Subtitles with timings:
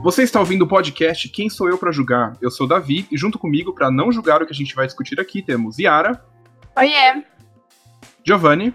[0.00, 2.36] Você está ouvindo o podcast Quem Sou Eu para Julgar?
[2.40, 5.18] Eu sou Davi e junto comigo, para não julgar o que a gente vai discutir
[5.18, 6.24] aqui, temos Yara.
[6.76, 7.24] Oiê!
[8.24, 8.72] Giovanni.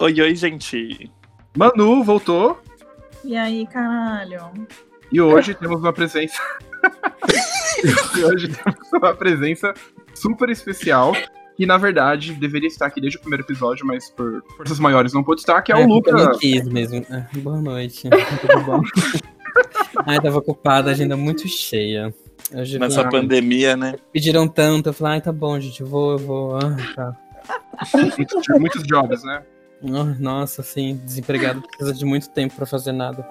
[0.00, 1.08] Oi, oi, gente.
[1.56, 2.60] Manu voltou.
[3.22, 4.50] E aí, caralho?
[5.12, 6.42] E hoje temos uma presença.
[8.18, 9.72] e hoje temos uma presença
[10.14, 11.12] super especial.
[11.56, 15.22] Que na verdade deveria estar aqui desde o primeiro episódio, mas por forças maiores não
[15.22, 16.20] pôde estar, que é, é o Lucas.
[16.20, 17.06] Eu não quis mesmo.
[17.08, 18.10] Ah, boa noite.
[18.10, 18.82] Tudo bom?
[20.06, 22.14] Ai, tava ocupada, agenda muito cheia.
[22.52, 23.94] Hoje Nessa pandemia, né?
[24.12, 26.56] Pediram tanto, eu falei, ai, tá bom, gente, eu vou, eu vou.
[26.56, 27.16] Ah, tá.
[28.58, 29.42] Muitos jobs, né?
[30.18, 33.26] Nossa, sim, desempregado precisa de muito tempo para fazer nada.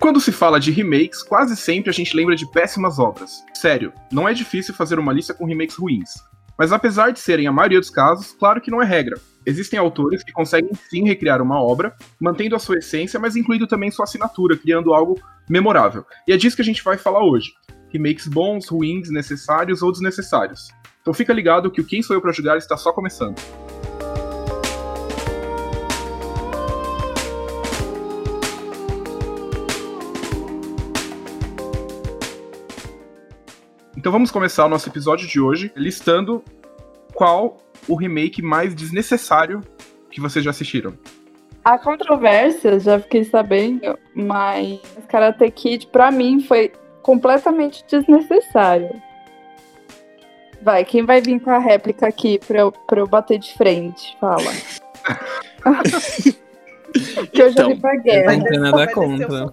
[0.00, 3.44] Quando se fala de remakes, quase sempre a gente lembra de péssimas obras.
[3.54, 6.14] Sério, não é difícil fazer uma lista com remakes ruins.
[6.60, 9.18] Mas apesar de serem a maioria dos casos, claro que não é regra.
[9.46, 13.90] Existem autores que conseguem sim recriar uma obra, mantendo a sua essência, mas incluindo também
[13.90, 16.04] sua assinatura, criando algo memorável.
[16.28, 17.50] E é disso que a gente vai falar hoje.
[17.88, 20.68] Remakes bons, ruins, necessários ou desnecessários.
[21.00, 23.40] Então fica ligado que o Quem Sou Eu para Julgar está só começando.
[34.00, 36.42] Então vamos começar o nosso episódio de hoje listando
[37.12, 39.60] qual o remake mais desnecessário
[40.10, 40.94] que vocês já assistiram.
[41.62, 48.88] Há controvérsias, já fiquei sabendo, mas Karate Kid pra mim foi completamente desnecessário.
[50.62, 54.16] Vai, quem vai vir com a réplica aqui pra eu, pra eu bater de frente?
[54.18, 54.50] Fala.
[57.30, 58.34] que eu já então, vi pra guerra.
[58.34, 59.52] Não tem nada contra.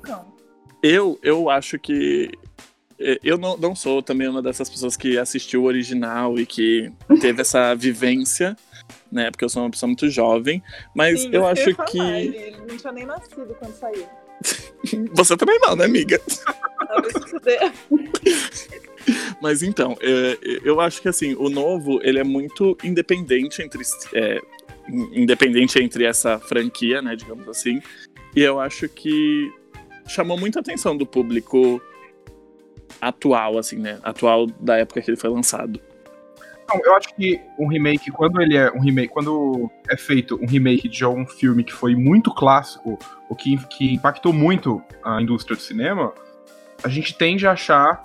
[0.81, 2.31] Eu, eu acho que
[2.99, 6.91] eu não, não sou também uma dessas pessoas que assistiu o original e que
[7.21, 8.55] teve essa vivência,
[9.11, 9.29] né?
[9.29, 10.63] Porque eu sou uma pessoa muito jovem.
[10.95, 11.99] Mas Sim, eu acho falar, que.
[11.99, 14.07] Ele não tinha nem nascido quando saiu.
[15.13, 16.21] Você também não, né, amiga?
[19.41, 23.81] Mas então, é, eu acho que assim, o novo ele é muito independente entre
[24.13, 24.41] é,
[25.13, 27.81] independente entre essa franquia, né, digamos assim.
[28.35, 29.51] E eu acho que
[30.07, 31.81] chamou muita atenção do público
[33.01, 33.99] atual, assim, né?
[34.03, 35.79] Atual da época que ele foi lançado.
[36.67, 40.45] Não, eu acho que um remake, quando ele é um remake, quando é feito um
[40.45, 42.99] remake de algum filme que foi muito clássico,
[43.29, 46.13] ou que, que impactou muito a indústria do cinema,
[46.83, 48.03] a gente tende a achar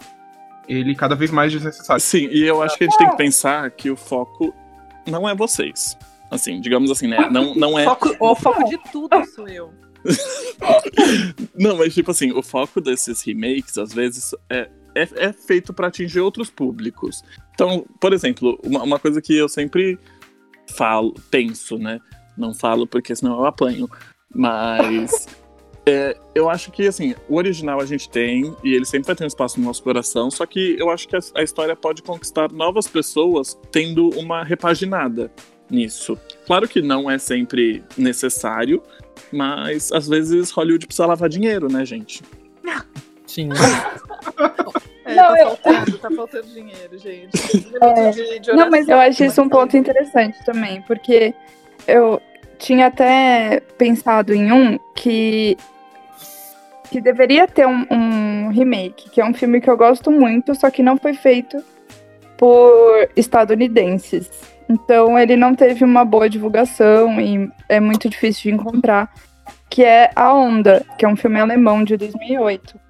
[0.68, 2.00] ele cada vez mais desnecessário.
[2.00, 4.54] Sim, e eu acho que a gente tem que pensar que o foco
[5.06, 5.98] não é vocês.
[6.30, 7.28] Assim, digamos assim, né?
[7.30, 7.84] Não, não é.
[7.84, 9.74] Foco, o foco de tudo sou eu.
[11.54, 15.88] não, mas tipo assim, o foco desses remakes, às vezes, é é, é feito para
[15.88, 17.22] atingir outros públicos.
[17.54, 19.98] Então, por exemplo, uma, uma coisa que eu sempre
[20.74, 22.00] falo, penso, né?
[22.36, 23.88] Não falo porque senão eu apanho.
[24.34, 25.26] Mas
[25.86, 29.24] é, eu acho que, assim, o original a gente tem e ele sempre vai ter
[29.24, 32.50] um espaço no nosso coração, só que eu acho que a, a história pode conquistar
[32.52, 35.30] novas pessoas tendo uma repaginada
[35.72, 36.18] nisso.
[36.46, 38.82] Claro que não é sempre necessário,
[39.32, 42.22] mas às vezes Hollywood precisa lavar dinheiro, né, gente?
[43.26, 43.48] Sim.
[45.04, 45.46] É, não, tá, eu...
[45.48, 47.66] faltando, tá faltando dinheiro, gente.
[47.80, 48.10] É...
[48.12, 51.34] De, de não, mas eu acho isso um ponto interessante também, porque
[51.88, 52.22] eu
[52.56, 55.56] tinha até pensado em um que
[56.88, 60.70] que deveria ter um, um, remake, que é um filme que eu gosto muito, só
[60.70, 61.64] que não foi feito
[62.36, 64.30] por estadunidenses.
[64.72, 69.12] Então ele não teve uma boa divulgação e é muito difícil de encontrar,
[69.68, 72.80] que é A Onda, que é um filme alemão de 2008.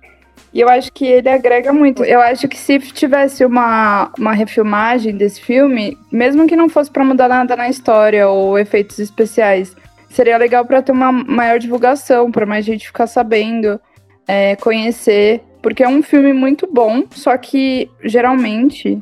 [0.55, 2.05] E eu acho que ele agrega muito.
[2.05, 7.05] Eu acho que se tivesse uma, uma refilmagem desse filme, mesmo que não fosse para
[7.05, 9.75] mudar nada na história ou efeitos especiais,
[10.11, 13.81] seria legal para ter uma maior divulgação, para mais gente ficar sabendo,
[14.29, 15.43] é, conhecer.
[15.63, 18.99] Porque é um filme muito bom, só que geralmente,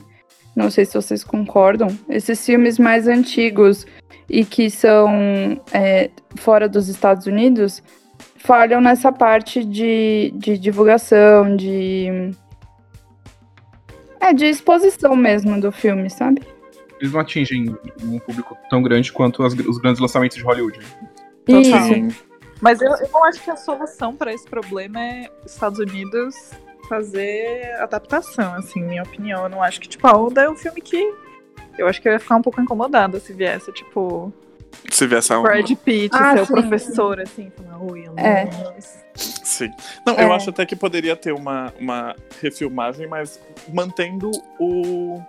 [0.61, 3.87] não sei se vocês concordam, esses filmes mais antigos
[4.29, 7.83] e que são é, fora dos Estados Unidos
[8.37, 12.31] falham nessa parte de, de divulgação, de.
[14.21, 16.43] É, de exposição mesmo do filme, sabe?
[17.01, 20.79] Eles não atingem um público tão grande quanto as, os grandes lançamentos de Hollywood.
[21.49, 22.21] Isso.
[22.61, 26.35] Mas eu, eu não acho que a solução para esse problema é Estados Unidos
[26.91, 29.45] fazer adaptação, assim, minha opinião.
[29.45, 31.15] Eu não acho que, tipo, a Onda é um filme que.
[31.79, 34.33] Eu acho que eu ia ficar um pouco incomodada se viesse, tipo,
[34.91, 36.53] se vê essa Brad Pitt, ah, seu sim.
[36.53, 38.49] professor, assim, falar, oi, é.
[39.15, 39.71] Sim.
[40.07, 40.25] Não, é.
[40.25, 43.41] eu acho até que poderia ter uma, uma refilmagem, mas
[43.73, 45.21] mantendo o.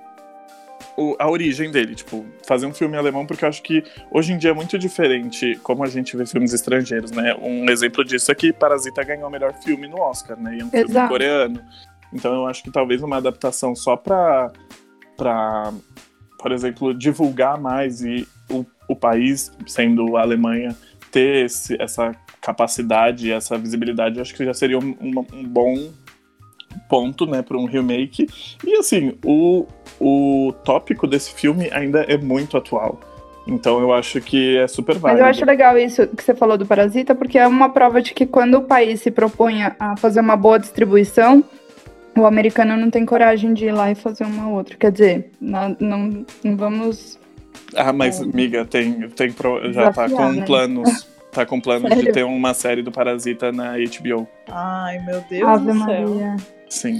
[0.97, 4.37] o- a origem dele, tipo, fazer um filme alemão, porque eu acho que hoje em
[4.37, 7.33] dia é muito diferente como a gente vê filmes estrangeiros, né?
[7.41, 10.57] Um exemplo disso é que Parasita ganhou o melhor filme no Oscar, né?
[10.57, 11.09] E é um filme Exato.
[11.09, 11.61] coreano.
[12.13, 14.51] Então eu acho que talvez uma adaptação só pra,
[15.17, 15.71] pra
[16.37, 20.75] por exemplo, divulgar mais e o, o país, sendo a Alemanha,
[21.11, 25.91] ter esse- essa capacidade, essa visibilidade, eu acho que já seria um, um- um bom
[26.89, 28.27] ponto, né, para um remake.
[28.65, 29.67] E assim, o,
[30.01, 32.99] o tópico desse filme ainda é muito atual.
[33.47, 35.21] Então eu acho que é super Mas válido.
[35.21, 38.25] eu acho legal isso que você falou do Parasita, porque é uma prova de que
[38.25, 41.43] quando o país se propõe a- fazer uma boa distribuição,
[42.17, 44.75] o americano não tem coragem de ir lá e fazer uma outra.
[44.77, 47.19] Quer dizer, não, não, não vamos.
[47.75, 48.23] Ah, mas, É.
[48.23, 50.43] amiga, tem, tem pro- já tá com né?
[50.45, 51.07] planos.
[51.31, 54.27] Tá com planos de ter uma série do Parasita na HBO.
[54.51, 56.09] Ai, meu Deus Ave do céu.
[56.09, 56.35] Maria.
[56.67, 56.99] Sim.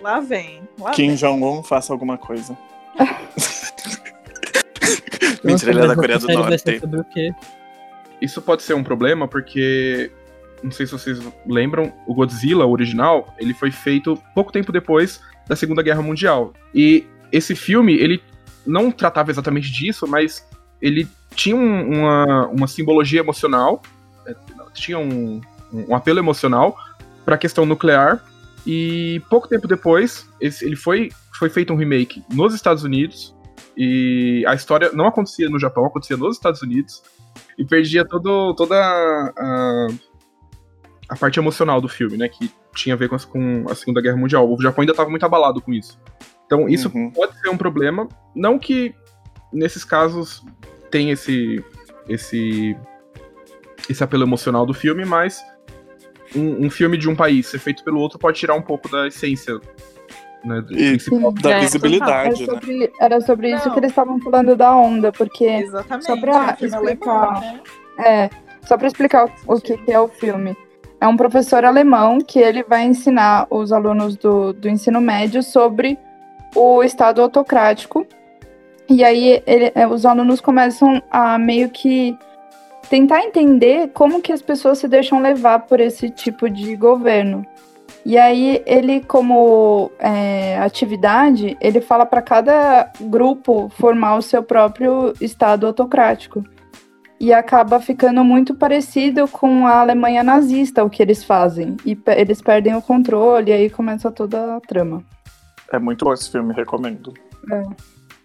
[0.00, 0.62] Lá vem.
[0.78, 1.14] Lá Kim.
[1.14, 2.56] Jong-un faça alguma coisa.
[5.44, 6.80] Mentira, ele é da Coreia do Norte.
[6.80, 7.32] sobre o quê?
[8.20, 10.10] Isso pode ser um problema porque
[10.62, 15.18] não sei se vocês lembram, o Godzilla o original, ele foi feito pouco tempo depois
[15.48, 16.52] da Segunda Guerra Mundial.
[16.74, 18.22] E esse filme, ele
[18.66, 20.46] não tratava exatamente disso, mas
[20.82, 23.80] ele tinha um- uma, uma simbologia emocional,
[24.26, 24.34] é,
[24.74, 25.40] tinha um,
[25.72, 26.76] um apelo emocional
[27.24, 28.22] para a questão nuclear.
[28.66, 33.34] E pouco tempo depois, esse- ele foi, foi feito um remake nos Estados Unidos.
[33.76, 37.02] E a história não acontecia no Japão, acontecia nos Estados Unidos.
[37.56, 39.86] E perdia todo, toda a,
[41.08, 42.28] a parte emocional do filme, né?
[42.28, 44.50] Que tinha a ver com, as- com a Segunda Guerra Mundial.
[44.52, 45.98] O Japão ainda estava muito abalado com isso.
[46.46, 47.10] Então, isso Uhum.
[47.10, 48.08] pode ser um problema.
[48.34, 48.94] Não que
[49.52, 50.44] nesses casos
[50.90, 51.64] tem esse,
[52.08, 52.76] esse,
[53.88, 55.40] esse apelo emocional do filme, mas
[56.36, 59.06] um, um filme de um país ser feito pelo outro pode tirar um pouco da
[59.08, 59.58] essência
[60.44, 60.96] né, do E-.
[61.42, 62.60] Da É, visibilidade, Era né?
[62.60, 63.72] sobre, era sobre isso Não.
[63.74, 66.06] que eles estavam falando da onda, porque Exatamente.
[66.06, 67.10] Só pra é um explicar.
[67.26, 67.60] alemão, né?
[67.98, 68.30] É,
[68.62, 70.56] só para explicar o, o que, que é o filme.
[71.00, 75.98] É um professor alemão que ele vai ensinar os alunos do, do ensino médio sobre
[76.54, 78.06] o Estado autocrático.
[78.88, 82.16] E aí ele- é, os alunos começam a meio que
[82.90, 87.46] tentar entender como que as pessoas se deixam levar por esse tipo de governo.
[88.04, 95.12] E aí ele, como é, atividade, ele fala para cada grupo formar o seu próprio
[95.20, 96.44] Estado autocrático
[97.20, 101.76] e acaba ficando muito parecido com a Alemanha nazista, o que eles fazem.
[101.84, 105.04] E pe- eles perdem o controle, e aí começa toda a trama.
[105.70, 107.12] É muito bom esse filme, recomendo.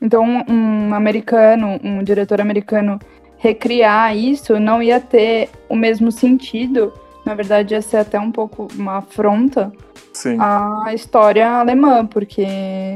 [0.02, 2.98] Então, um, um americano, um diretor americano,
[3.46, 6.92] recriar isso não ia ter o mesmo sentido.
[7.24, 9.72] Na verdade, ia ser até um pouco uma afronta
[10.12, 10.38] Sim.
[10.40, 12.96] à história alemã, porque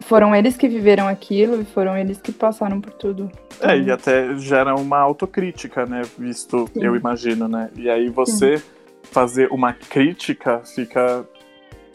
[0.00, 3.30] foram eles que viveram aquilo e foram eles que passaram por tudo.
[3.60, 6.02] É, e até gera uma autocrítica, né?
[6.16, 6.84] Visto, Sim.
[6.84, 7.68] eu imagino, né?
[7.76, 8.62] E aí você
[9.02, 11.26] fazer uma crítica fica.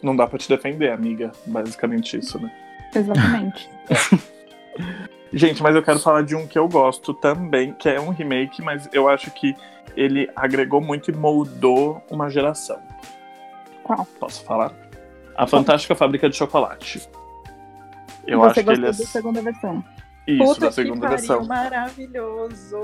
[0.04, 1.32] Não dá pra te defender, amiga.
[1.46, 2.52] Basicamente isso, né?
[2.94, 3.70] Exatamente.
[5.34, 8.62] Gente, mas eu quero falar de um que eu gosto também, que é um remake,
[8.62, 9.56] mas eu acho que
[9.96, 12.80] ele agregou muito e moldou uma geração.
[13.84, 14.06] Qual?
[14.20, 14.72] Posso falar?
[15.36, 17.08] A Fantástica Fábrica de Chocolate.
[18.26, 18.88] Eu Você acho que ele é.
[18.88, 19.84] da segunda versão.
[20.28, 21.46] Isso, Puta da que segunda pariu, versão.
[21.46, 22.84] maravilhoso.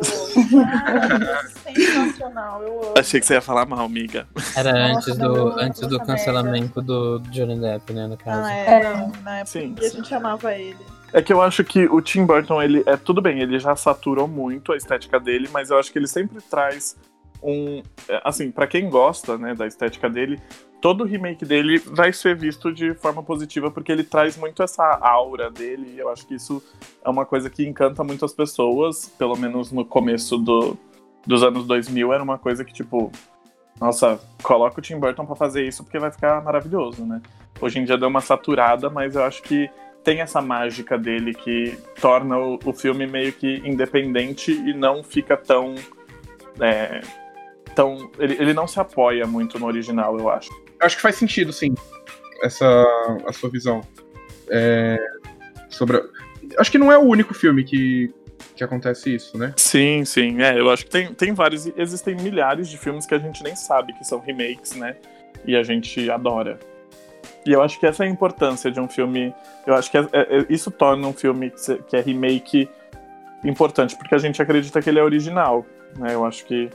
[0.54, 2.64] Maravilhoso, sensacional.
[2.64, 2.94] Eu amo.
[2.98, 4.26] Achei que você ia falar mal, amiga.
[4.56, 8.44] Era Nossa, antes do, não, antes do cancelamento do Johnny Depp, né, no caso.
[8.48, 8.94] Ah, é, É.
[9.24, 9.98] na época Sim, que a sim.
[9.98, 10.78] gente amava ele.
[11.14, 14.28] É que eu acho que o Tim Burton, ele é tudo bem, ele já saturou
[14.28, 16.98] muito a estética dele, mas eu acho que ele sempre traz
[17.42, 17.84] um.
[18.10, 20.42] é, Assim, pra quem gosta, né, da estética dele,
[20.82, 25.52] todo remake dele vai ser visto de forma positiva, porque ele traz muito essa aura
[25.52, 26.64] dele, e eu acho que isso
[27.06, 30.76] é uma coisa que encanta muitas pessoas, pelo menos no começo do,
[31.28, 33.12] dos anos 2000, era uma coisa que, tipo.
[33.80, 37.22] Nossa, coloca o Tim Burton pra fazer isso porque vai ficar maravilhoso, né?
[37.60, 39.68] Hoje em dia deu uma saturada, mas eu acho que
[40.04, 45.38] tem essa mágica dele que torna o, o filme meio que independente e não fica
[45.38, 45.76] tão.
[46.60, 47.02] é,
[47.76, 50.50] tão ele, ele não se apoia muito no original, eu acho.
[50.80, 51.74] Acho que faz sentido, sim,
[52.42, 52.66] essa
[53.26, 53.82] a sua visão.
[54.50, 54.98] É,
[55.70, 55.98] sobre.
[55.98, 56.04] a-
[56.60, 58.14] Acho que não é o único filme que,
[58.56, 59.54] que acontece isso, né?
[59.56, 60.42] Sim, sim.
[60.42, 61.66] É, eu acho que tem, tem vários.
[61.78, 64.98] Existem milhares de filmes que a gente nem sabe que são remakes, né?
[65.46, 66.60] E a gente adora.
[67.46, 69.34] E eu acho que essa é a importância de um filme.
[69.68, 71.52] Eu acho que é- é- é- isso torna um filme
[71.90, 72.70] que é remake
[73.44, 75.66] importante, porque a gente acredita que ele é original.
[75.98, 76.14] Né?
[76.14, 76.70] Eu acho que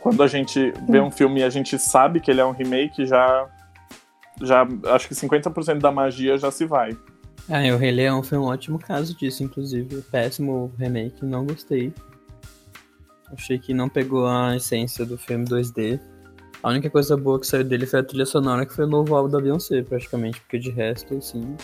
[0.00, 3.06] quando a gente vê um filme e a gente sabe que ele é um remake,
[3.06, 3.48] já.
[4.42, 6.96] já acho que 50% da magia já se vai.
[7.48, 10.02] Ah, o Rei Leão foi um ótimo caso disso, inclusive.
[10.02, 11.92] Péssimo remake, não gostei.
[13.32, 16.00] Achei que não pegou a essência do filme 2D.
[16.62, 19.14] A única coisa boa que saiu dele foi a trilha sonora, que foi o novo
[19.14, 21.56] álbum da Beyoncé, praticamente, porque de resto, assim.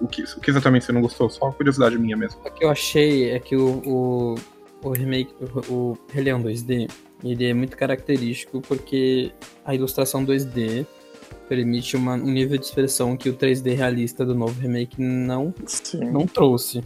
[0.00, 1.28] O que, o que exatamente você não gostou?
[1.28, 2.40] Só uma curiosidade minha mesmo.
[2.44, 4.34] O que eu achei é que o, o,
[4.82, 5.34] o remake,
[5.68, 6.90] o, o Rei Leão 2D,
[7.22, 9.32] ele é muito característico porque
[9.64, 10.86] a ilustração 2D
[11.48, 16.10] permite uma, um nível de expressão que o 3D realista do novo remake não, Sim.
[16.10, 16.82] não trouxe.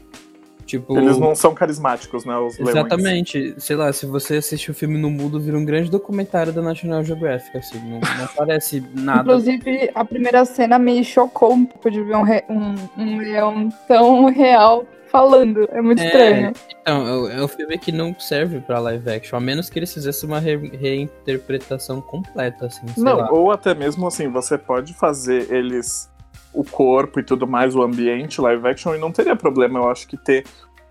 [0.66, 2.36] Tipo, Eles não são carismáticos, né?
[2.36, 2.70] Os leões.
[2.76, 3.54] Exatamente.
[3.56, 7.04] Sei lá, se você assiste o filme no mudo, vira um grande documentário da National
[7.04, 7.78] Geographic, assim.
[7.78, 9.20] Não, não parece nada.
[9.20, 13.68] Inclusive, a primeira cena me chocou um pouco de ver um, re- um, um leão
[13.86, 15.68] tão real falando.
[15.70, 16.52] É muito É, estranho.
[16.82, 19.78] Então, é o- é um filme que não serve pra live action, a menos que
[19.78, 23.30] eles fizessem uma re- reinterpretação completa, assim, sei Não, lá.
[23.30, 26.10] ou até mesmo assim, você pode fazer eles,
[26.56, 30.08] o corpo e tudo mais, o ambiente live action, e não teria problema, eu acho
[30.08, 30.44] que ter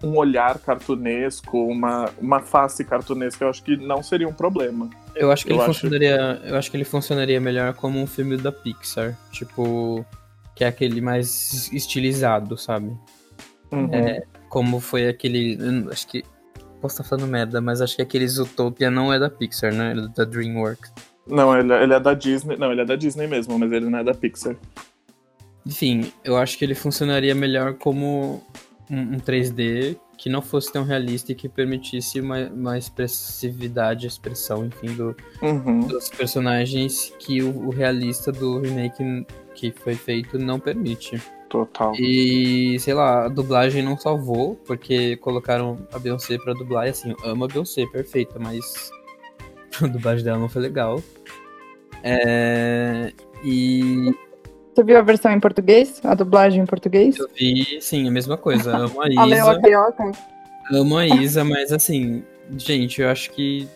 [0.03, 4.89] um olhar cartunesco, uma, uma face cartunesca, eu acho que não seria um problema.
[5.15, 6.41] Eu acho que eu ele acho- funcionaria.
[6.43, 9.17] Eu acho que ele funcionaria melhor como um filme da Pixar.
[9.31, 10.05] Tipo.
[10.53, 12.95] Que é aquele mais estilizado, sabe?
[13.71, 13.89] Uhum.
[13.93, 15.57] É, como foi aquele.
[15.91, 16.23] Acho que.
[16.81, 19.91] Posso estar falando merda, mas acho que aquele Zootopia não é da Pixar, né?
[19.91, 20.93] Ele é da DreamWorks.
[21.25, 22.57] Não, ele, ele é da Disney.
[22.57, 24.55] Não, ele é da Disney mesmo, mas ele não é da Pixar.
[25.65, 28.43] Enfim, eu acho que ele funcionaria melhor como
[28.89, 34.65] um, um 3D que não fosse tão realista e que permitisse uma, uma expressividade, expressão,
[34.65, 35.81] enfim, do, Uhum.
[35.81, 41.21] dos personagens que o, o realista do remake que foi feito não permite.
[41.49, 41.93] Total.
[41.95, 47.11] E, sei lá, a dublagem não salvou, porque colocaram a Beyoncé pra dublar, e assim,
[47.23, 48.91] eu amo a Beyoncé, perfeita, mas
[49.81, 51.01] a dublagem dela não foi legal.
[52.03, 54.13] É, e
[54.75, 56.01] Você viu a versão em português?
[56.03, 57.17] A dublagem em português?
[57.17, 58.75] eu vi, sim, a mesma coisa.
[58.75, 60.11] Amo a A Leoa Isa, Carioca?
[60.73, 62.25] amo a Isa, mas assim,
[62.57, 63.69] gente, eu acho que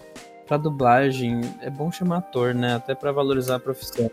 [0.45, 2.75] pra dublagem é bom chamar ator, né?
[2.75, 4.11] Até pra valorizar a profissão.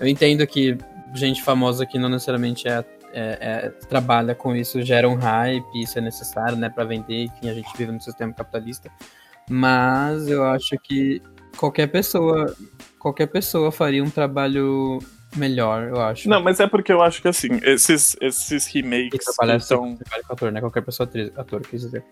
[0.00, 0.76] Eu entendo que
[1.14, 5.96] gente famosa que não necessariamente é, é- é- trabalha com isso gera um hype, isso
[5.96, 8.90] é necessário, né, pra vender, enfim, a gente vive num sistema capitalista.
[9.48, 11.22] Mas eu acho que
[11.56, 12.52] qualquer pessoa,
[12.98, 14.98] qualquer pessoa faria um trabalho
[15.34, 16.28] melhor, eu acho.
[16.28, 20.22] Não, mas é porque eu acho que assim, esses, esses que remakes trabalha, que trabalha
[20.26, 20.60] com ator, né?
[20.60, 22.04] Qualquer pessoa atriz, ator, quis dizer.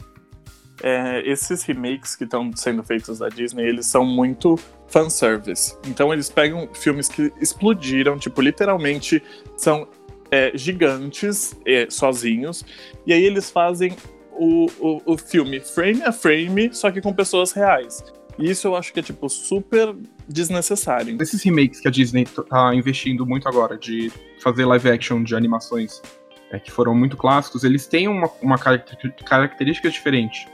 [0.83, 5.76] é, esses remakes que estão sendo feitos da Disney, eles são muito fanservice.
[5.87, 9.23] Então eles pegam filmes que explodiram, tipo, literalmente
[9.57, 9.88] são
[10.31, 12.64] é, gigantes é, sozinhos,
[13.07, 13.95] e aí eles fazem
[14.33, 18.02] o, o, o filme frame a frame, só que com pessoas reais.
[18.50, 19.94] Isso eu acho que é, tipo, super
[20.28, 21.16] desnecessário.
[21.20, 26.02] Esses remakes que a Disney tá investindo muito agora, de fazer live action de animações
[26.50, 30.49] é, que foram muito clássicos, eles têm uma, uma caracter- característica diferente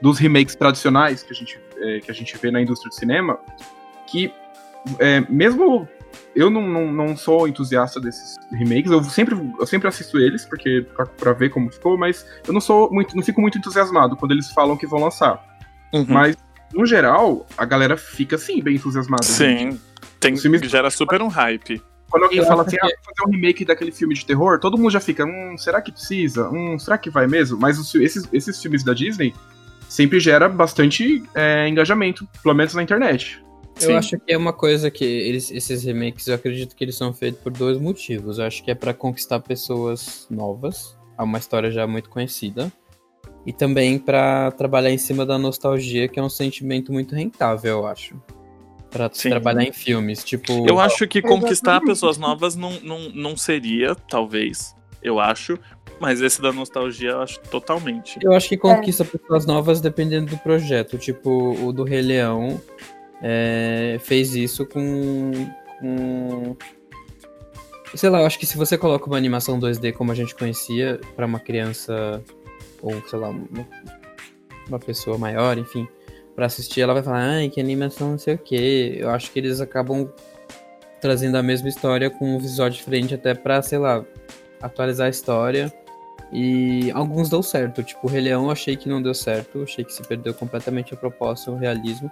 [0.00, 3.38] dos remakes tradicionais que a gente, é, que a gente vê na indústria do cinema,
[4.06, 4.32] que
[4.98, 5.88] é, mesmo
[6.34, 10.84] eu não, não, não sou entusiasta desses remakes, eu sempre, eu sempre assisto eles, porque
[10.94, 14.32] pra, pra ver como ficou, mas eu não sou muito, não fico muito entusiasmado quando
[14.32, 15.42] eles falam que vão lançar.
[15.92, 16.06] Uhum.
[16.08, 16.36] Mas,
[16.74, 19.22] no geral, a galera fica sim bem entusiasmada.
[19.22, 19.78] Sim,
[20.20, 21.80] tem, filmes- gera super um hype.
[22.10, 24.90] Quando alguém fala assim, ah, vou fazer um remake daquele filme de terror, todo mundo
[24.90, 26.48] já fica, hum, será que precisa?
[26.48, 27.58] Hum, será que vai mesmo?
[27.58, 29.34] Mas os esses, esses filmes da Disney
[29.88, 33.42] sempre gera bastante é, engajamento, pelo menos na internet.
[33.80, 33.94] Eu Sim.
[33.94, 37.40] acho que é uma coisa que eles, esses remakes, eu acredito que eles são feitos
[37.40, 38.38] por dois motivos.
[38.38, 42.72] Eu acho que é pra conquistar pessoas novas, a uma história já muito conhecida,
[43.46, 47.86] e também pra trabalhar em cima da nostalgia, que é um sentimento muito rentável, eu
[47.86, 48.20] acho.
[48.90, 49.30] Pra Sim.
[49.30, 50.68] trabalhar em filmes, tipo.
[50.68, 55.58] Eu acho que conquistar pessoas novas não, não, não seria, talvez, eu acho.
[56.00, 58.18] Mas esse da nostalgia eu acho totalmente.
[58.22, 60.98] Eu acho que conquista pessoas novas dependendo do projeto.
[60.98, 62.60] Tipo, o do Rei Leão
[63.22, 65.32] é, fez isso com,
[65.80, 66.56] com.
[67.94, 71.00] Sei lá, eu acho que se você coloca uma animação 2D como a gente conhecia
[71.14, 72.22] pra uma criança,
[72.82, 73.68] ou sei lá, uma,
[74.68, 75.86] uma pessoa maior, enfim,
[76.34, 78.96] pra assistir, ela vai falar, ai, que animação não sei o quê.
[78.98, 80.08] Eu acho que eles acabam
[81.00, 84.04] trazendo a mesma história com um visual diferente, até pra, sei lá,
[84.60, 85.72] atualizar a história.
[86.32, 89.84] E alguns deu certo, tipo o Rei Leão eu achei que não deu certo, achei
[89.84, 92.10] que se perdeu completamente a proposta, o realismo.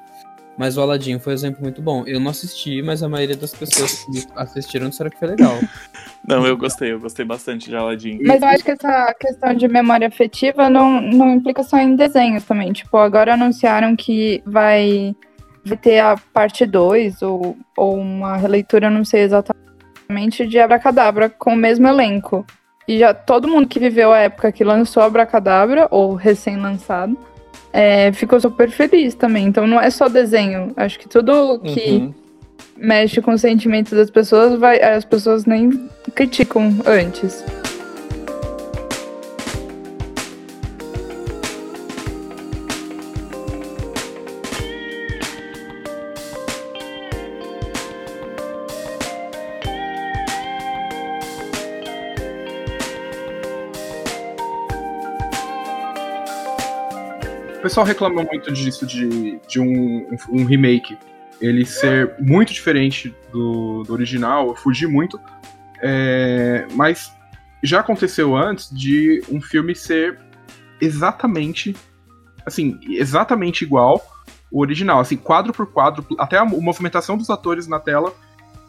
[0.62, 2.04] Mas o Aladdin foi um exemplo muito bom.
[2.06, 5.58] Eu não assisti, mas a maioria das pessoas que assistiram disseram que foi legal.
[6.24, 8.20] Não, eu gostei, eu gostei bastante de Aladdin.
[8.22, 12.44] Mas eu acho que essa questão de memória afetiva não, não implica só em desenhos
[12.44, 12.72] também.
[12.72, 15.16] Tipo, agora anunciaram que vai,
[15.64, 21.54] vai ter a parte 2 ou, ou uma releitura, não sei exatamente, de Abracadabra com
[21.54, 22.46] o mesmo elenco.
[22.86, 27.18] E já todo mundo que viveu a época que lançou Abracadabra, ou recém-lançado,
[27.72, 29.46] é, ficou super feliz também.
[29.46, 30.72] Então não é só desenho.
[30.76, 32.14] Acho que tudo que Uhum.
[32.76, 37.44] mexe com os sentimentos das pessoas, vai, as pessoas nem criticam antes.
[57.72, 60.98] Pessoal reclama muito disso, de, de um, um, remake
[61.40, 65.18] ele ser muito diferente do, do original, fugir muito.
[65.80, 67.10] É, mas
[67.62, 70.18] já aconteceu antes de um filme ser
[70.82, 71.74] exatamente
[72.44, 74.02] assim, exatamente igual
[74.50, 78.12] o original, assim, quadro por quadro, até a movimentação dos atores na tela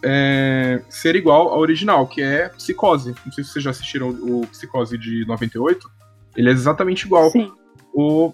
[0.01, 3.13] é, ser igual ao original, que é Psicose.
[3.25, 5.91] Não sei se vocês já assistiram o Psicose de 98.
[6.37, 7.51] Ele é exatamente igual Sim.
[7.93, 8.33] o,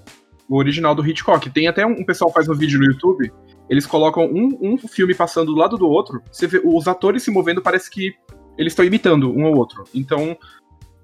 [0.49, 1.49] o original do Hitchcock.
[1.51, 3.31] Tem até um, um pessoal faz um vídeo no YouTube,
[3.69, 7.29] eles colocam um, um filme passando do lado do outro, você vê os atores se
[7.29, 8.15] movendo, parece que
[8.57, 9.83] eles estão imitando um ao outro.
[9.93, 10.35] Então,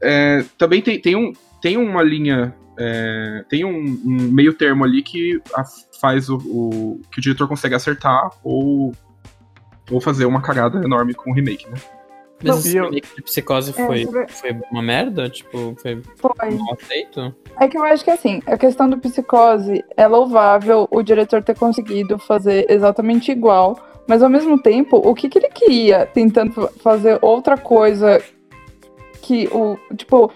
[0.01, 5.03] é, também tem, tem, um, tem uma linha, é, tem um, um, meio termo ali
[5.03, 5.63] que a,
[6.01, 8.91] faz o, o, que o diretor consegue acertar ou,
[9.91, 11.77] ou fazer uma cagada enorme com o remake, né?
[12.43, 15.29] Mas Não, esse eu- de Psicose É, foi, sobre- foi uma merda?
[15.29, 16.51] Tipo, foi Foi.
[16.51, 17.33] mal aceito?
[17.59, 21.57] É que eu acho que assim, a questão do psicose é louvável o diretor ter
[21.57, 26.69] conseguido fazer exatamente igual, mas ao mesmo tempo, o que, que ele queria tentando fa-
[26.81, 28.21] fazer outra coisa
[29.21, 29.77] que o.
[29.95, 30.31] Tipo,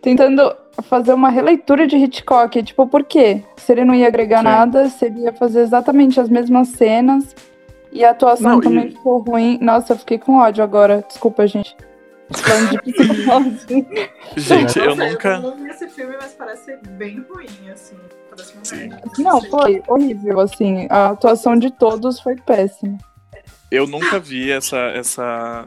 [0.00, 2.62] tentando fazer uma releitura de Hitchcock.
[2.62, 3.42] Tipo, por quê?
[3.56, 4.44] Se ele não ia agregar Sim.
[4.44, 7.34] nada, se ele ia fazer exatamente as mesmas cenas
[7.92, 9.58] e a atuação Não, e- também ficou ruim.
[9.60, 11.04] Nossa, eu fiquei com ódio agora.
[11.06, 11.76] Desculpa, gente.
[12.34, 13.86] Falando de psicose.
[14.38, 15.28] Gente, eu Nossa, nunca.
[15.34, 17.96] Eu não vi esse filme, mas parece bem ruim, assim.
[18.30, 18.88] Parece uma Sim.
[19.18, 20.86] Não, foi horrível, assim.
[20.88, 22.96] A atuação de todos foi péssima.
[23.70, 25.66] Eu nunca vi essa, essa,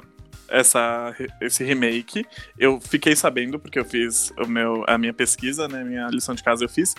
[0.49, 2.25] essa, esse remake.
[2.57, 5.83] Eu fiquei sabendo porque eu fiz o meu, a minha pesquisa, né?
[5.83, 6.95] Minha lição de casa eu fiz.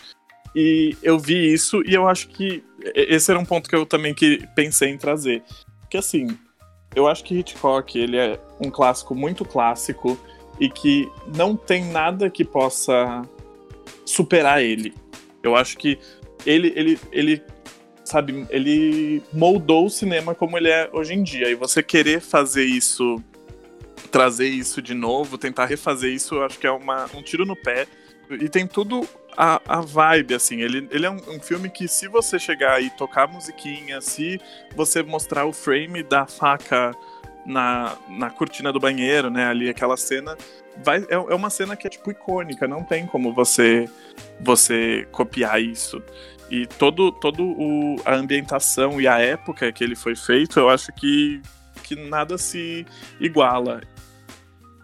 [0.58, 2.64] E eu vi isso e eu acho que
[2.94, 5.42] esse era um ponto que eu também que pensei em trazer.
[5.82, 6.28] Porque assim,
[6.94, 10.18] eu acho que Hitchcock ele é um clássico muito clássico
[10.58, 13.20] e que não tem nada que possa
[14.02, 14.94] superar ele.
[15.42, 15.98] Eu acho que
[16.46, 17.42] ele, ele, ele
[18.02, 21.50] sabe, ele moldou o cinema como ele é hoje em dia.
[21.50, 23.22] E você querer fazer isso,
[24.10, 27.54] trazer isso de novo, tentar refazer isso, eu acho que é uma, um tiro no
[27.54, 27.86] pé.
[28.30, 30.60] E tem tudo a, a vibe, assim.
[30.60, 34.40] Ele, ele é um, um filme que, se você chegar e tocar musiquinha, se
[34.74, 36.92] você mostrar o frame da faca
[37.44, 39.46] na, na cortina do banheiro, né?
[39.46, 40.36] Ali, aquela cena.
[40.82, 42.66] Vai, é, é uma cena que é, tipo, icônica.
[42.66, 43.88] Não tem como você,
[44.40, 46.02] você copiar isso.
[46.50, 50.92] E todo, todo o, a ambientação e a época que ele foi feito, eu acho
[50.92, 51.40] que,
[51.82, 52.86] que nada se
[53.20, 53.80] iguala.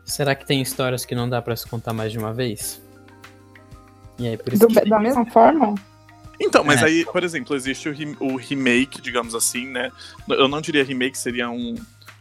[0.04, 2.81] Será que tem histórias que não dá pra se contar mais de uma vez?
[4.18, 4.88] E aí, por isso Do- que...
[4.88, 5.74] da mesma forma?
[6.40, 6.86] Então, mas É.
[6.86, 9.90] aí, por exemplo, existe o, o remake, digamos assim, né?
[10.28, 11.74] Eu não diria remake, seria um,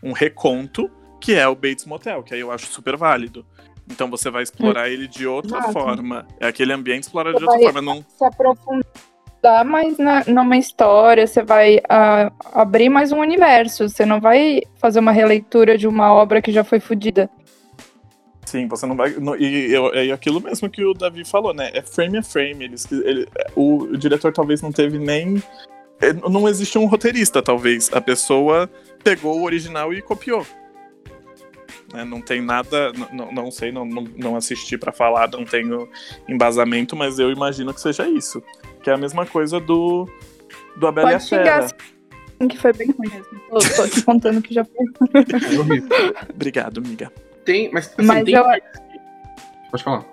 [0.04, 3.46] um reconto, que é o Bates Motel, que aí eu acho super válido.
[3.90, 5.74] Então você vai explorar ele de outra Exato.
[5.74, 6.26] forma.
[6.40, 7.82] É aquele ambiente explorado de outra vai- forma.
[7.82, 13.90] Não, Se aprofundar mais na, numa história, você vai ah, abrir mais um universo.
[13.90, 17.30] Você não vai fazer uma releitura de uma obra que já foi fodida.
[18.52, 19.12] Sim, você não vai.
[19.12, 21.72] não- e eu- é aquilo mesmo que o Davi falou, né?
[21.74, 22.66] É frame a frame.
[22.66, 25.42] Eles, ele, o, o diretor talvez não teve nem.
[26.02, 27.90] é, Não existe um roteirista, talvez.
[27.94, 28.70] A pessoa
[29.04, 30.46] pegou o original e copiou.
[31.94, 32.04] né?
[32.04, 35.88] Não tem nada, não, não sei, não, não, não assisti pra falar, não tenho
[36.28, 38.42] embasamento, mas eu imagino que seja isso.
[38.84, 40.08] Que é a mesma coisa do,
[40.76, 41.58] do A Bela e a Pode Fera.
[41.60, 43.40] assim, que foi bem ruim mesmo.
[43.50, 44.86] Tô, tô te contando que já foi.
[46.26, 46.32] É.
[46.34, 47.12] Obrigado, amiga.
[47.46, 49.02] Tem, mas assim, Mas tem eu- filmes que-
[49.72, 50.06] Pode falar.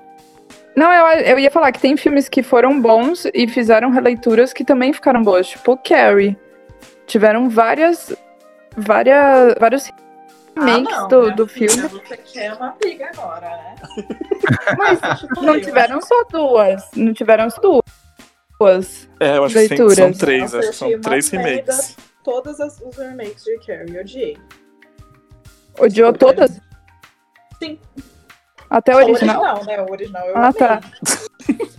[0.76, 4.64] Não, eu, eu ia falar que tem filmes que foram bons e fizeram releituras que
[4.64, 5.48] também ficaram boas.
[5.48, 6.38] Tipo Carrie.
[7.06, 8.14] Tiveram várias.
[8.76, 9.90] várias vários
[10.56, 11.88] remakes Ah, não, do, do filha, filme.
[12.06, 13.74] Você quer uma briga agora, né?
[14.78, 15.00] Mas
[15.42, 16.82] não tiveram só duas.
[16.94, 19.08] Não tiveram só duas.
[19.20, 20.18] É, eu acho que tem- são Leituras.
[20.18, 21.96] três, Nossa, acho eu que são três remakes.
[22.22, 24.38] Todas as, os remakes de Carrie, eu odiei.
[25.80, 26.60] Odiou todas?
[27.62, 27.78] Sim.
[28.70, 29.64] Até o Só original?
[29.64, 29.80] né?
[29.82, 30.52] O original eu Ah, amei.
[30.58, 30.80] tá.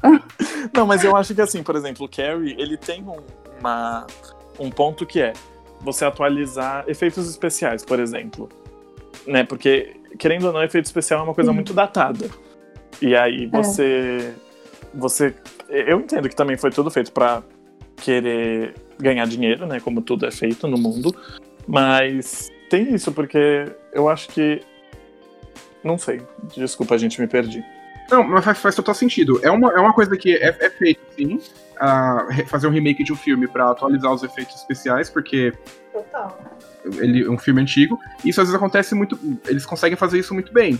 [0.74, 3.18] Não, mas eu acho que assim, por exemplo, o Carrie, ele tem um,
[3.60, 4.08] uma,
[4.60, 5.34] um ponto que é
[5.82, 8.50] você atualizar efeitos especiais, por exemplo.
[9.28, 9.44] né?
[9.44, 12.30] Porque, querendo ou não, efeito especial é uma coisa muito datada.
[13.02, 14.34] E aí você.
[14.96, 15.36] Você.
[15.70, 17.44] Eu entendo que também foi tudo feito pra
[17.98, 19.80] querer ganhar dinheiro, né?
[19.80, 21.16] Como tudo é feito no mundo.
[21.68, 24.62] Mas tem isso, porque eu acho que.
[25.84, 26.22] Não sei.
[26.56, 27.64] Desculpa, a gente me perdi.
[28.12, 29.40] Não, mas faz, faz total sentido.
[29.44, 31.40] É uma, é uma coisa que é, é feito, sim,
[32.30, 35.54] re- fazer um remake de um filme pra atualizar os efeitos especiais, porque
[35.94, 36.40] Total.
[36.98, 38.00] ele é um filme antigo.
[38.26, 39.18] E isso às vezes acontece muito.
[39.48, 40.80] Eles conseguem fazer isso muito bem.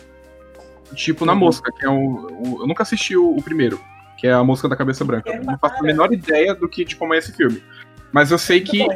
[0.96, 1.40] Tipo na Uhum.
[1.40, 3.80] Mosca, que é o, o- Eu nunca assisti o, o primeiro,
[4.18, 5.30] que é a Mosca da Cabeça Branca.
[5.30, 7.64] É Eu não faço a menor ideia do que de como é esse filme.
[8.12, 8.88] Mas eu sei que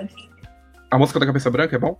[0.89, 1.95] a Mosca da Cabeça Branca é bom?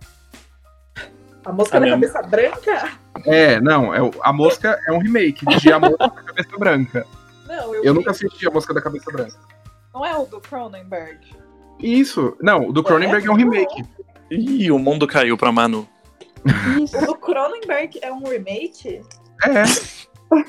[1.44, 2.90] A mosca A da minha- cabeça branca?
[3.26, 3.94] É, não.
[3.94, 7.06] É, o- a Mosca é um remake de A Mosca da Cabeça Branca.
[7.46, 7.92] Não, Eu vi.
[7.92, 9.36] nunca assisti a Mosca da Cabeça Branca.
[9.92, 11.20] Não é o do Cronenberg.
[11.78, 12.36] Isso.
[12.40, 13.84] Não, o do Cronenberg é um remake.
[14.30, 15.86] Ih, o mundo caiu pra Manu.
[16.82, 16.96] Isso.
[16.98, 19.02] O do Cronenberg é um remake?
[19.44, 19.62] É,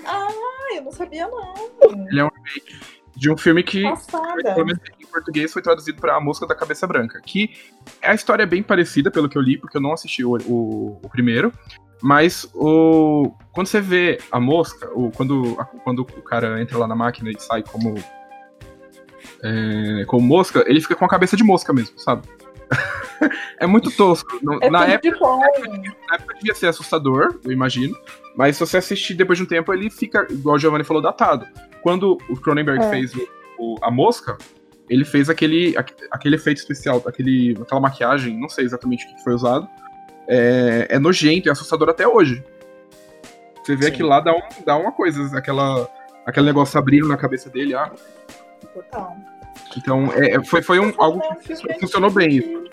[0.06, 0.28] Ah,
[0.76, 2.32] eu não sabia não.
[3.16, 4.56] de um filme que Passada.
[5.16, 7.22] Português foi traduzido para A Mosca da Cabeça Branca.
[7.26, 7.52] Que
[8.02, 11.00] a história é bem parecida, pelo que eu li, porque eu não assisti o, o-
[11.04, 11.52] o primeiro.
[12.02, 16.88] Mas o, quando você vê a mosca, o, quando, a- quando o cara entra lá
[16.88, 17.96] na máquina e sai como,
[19.42, 22.28] é, como mosca, ele fica com a cabeça de mosca mesmo, sabe?
[23.60, 24.38] é muito tosco.
[24.44, 25.40] No- É na, época, de bom.
[26.10, 27.96] na época devia ser assustador, eu imagino.
[28.36, 31.48] Mas se você assistir depois de um tempo, ele fica, igual o Giovanni falou, datado.
[31.82, 32.90] Quando o Cronenberg É.
[32.90, 34.38] fez o- o- a mosca,
[34.90, 39.24] ele fez aquele, aque- aquele efeito especial, aquele, aquela maquiagem, não sei exatamente o que
[39.24, 39.68] foi usado.
[40.28, 42.44] É, é nojento, é assustador até hoje.
[43.64, 43.92] Você vê Sim.
[43.92, 45.90] aquilo lá, dá, um, dá uma coisa, aquela,
[46.26, 47.74] aquele negócio abrindo na cabeça dele.
[47.76, 47.92] Ah.
[48.74, 49.16] Total.
[49.78, 52.30] Então, é, é- foi, foi um, algo que funcionou bem.
[52.42, 52.66] que-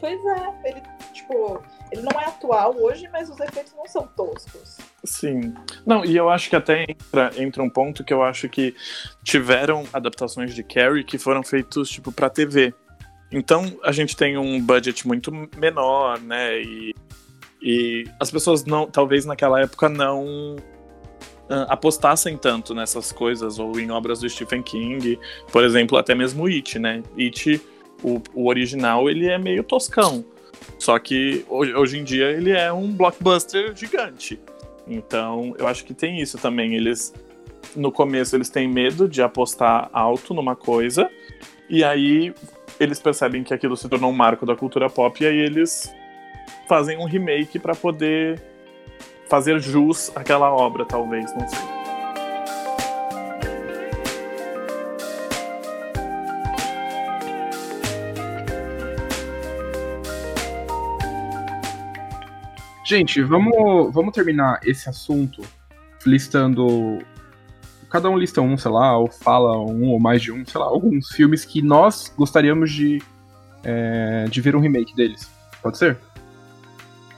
[0.00, 0.82] Pois é, ele,
[1.12, 4.76] tipo, ele não é atual hoje, mas os efeitos não são toscos.
[5.04, 5.52] Sim.
[5.84, 8.74] Não, e eu acho que até entra, entra um ponto que eu acho que
[9.22, 12.72] tiveram adaptações de Carrie que foram feitos, tipo, pra TV.
[13.30, 16.60] Então, a gente tem um budget muito menor, né?
[16.62, 16.94] E,
[17.60, 20.56] e as pessoas não, talvez naquela época não
[21.50, 25.18] ah, apostassem tanto nessas coisas, ou em obras do Stephen King,
[25.52, 27.02] por exemplo, até mesmo It, né?
[27.18, 27.60] It,
[28.02, 30.24] o, o original, ele é meio toscão.
[30.78, 34.40] Só que hoje, hoje em dia ele é um blockbuster gigante.
[34.86, 36.74] Então, eu acho que tem isso também.
[36.74, 37.14] Eles,
[37.74, 41.10] no começo, eles têm medo de apostar alto numa coisa,
[41.68, 42.34] e aí
[42.78, 45.92] eles percebem que aquilo se tornou um marco da cultura pop, e aí eles
[46.68, 48.42] fazem um remake pra poder
[49.28, 51.83] fazer jus àquela obra, talvez, não sei.
[62.84, 65.40] Gente, vamos, vamos terminar esse assunto
[66.04, 66.98] listando.
[67.88, 70.66] Cada um lista um, sei lá, ou fala um ou mais de um, sei lá,
[70.66, 73.00] alguns filmes que nós gostaríamos de,
[73.62, 75.30] é, de ver um remake deles.
[75.62, 75.96] Pode ser?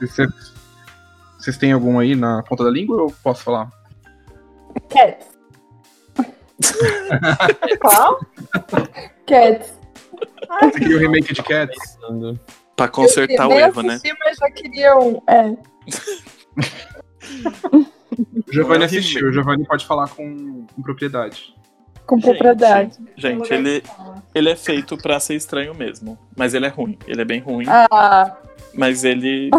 [0.01, 0.31] Vocês,
[1.39, 3.73] vocês têm algum aí na ponta da língua ou eu posso falar?
[4.89, 5.27] Cats.
[7.81, 8.21] Qual?
[9.27, 9.73] Cats.
[10.61, 11.99] Você queria o remake de Cats?
[12.77, 13.99] Pra consertar o erro, né?
[14.21, 15.21] mas já queria um.
[15.27, 15.57] É.
[18.47, 21.55] O Giovanni é assistiu, o Giovanni pode falar com, com propriedade.
[22.07, 22.99] Com Gente, propriedade.
[23.17, 23.83] Gente, ele,
[24.35, 26.17] ele é feito pra ser estranho mesmo.
[26.37, 26.99] Mas ele é ruim.
[27.07, 27.65] Ele é bem ruim.
[27.69, 28.37] Ah,
[28.73, 29.51] Mas ele.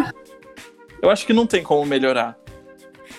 [1.01, 2.37] Eu acho que não tem como melhorar.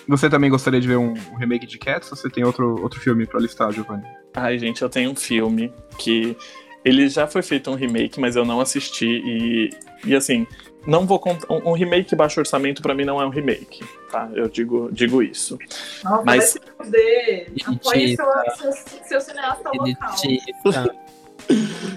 [0.07, 2.99] Você também gostaria de ver um, um remake de Cats ou você tem outro, outro
[2.99, 4.03] filme pra listar, Giovanni?
[4.35, 6.35] Ai, gente, eu tenho um filme que.
[6.83, 9.05] Ele já foi feito um remake, mas eu não assisti.
[9.05, 9.69] E,
[10.05, 10.47] e assim,
[10.87, 11.51] não vou contar.
[11.51, 14.29] Um, um remake baixo orçamento pra mim não é um remake, tá?
[14.33, 15.57] Eu digo, digo isso.
[16.03, 17.51] Nossa, Mas- vai se fuder.
[17.65, 20.15] Apoie seu, seu, seu cineasta local.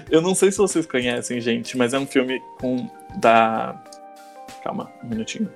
[0.09, 2.89] Eu não sei se vocês conhecem, gente, mas é um filme com.
[3.17, 3.81] da.
[4.63, 5.49] Calma, um minutinho.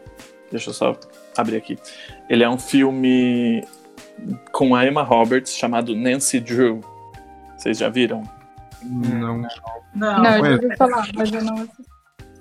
[0.52, 0.98] Deixa eu só
[1.36, 1.78] abrir aqui.
[2.30, 3.64] Ele é um filme
[4.52, 6.82] com a Emma Roberts chamado Nancy Drew.
[7.58, 8.24] Vocês já viram?
[8.84, 9.42] Não.
[9.96, 11.84] Não, não, eu ouvi falar, mas eu não assisti.